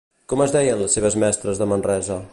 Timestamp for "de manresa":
1.63-2.23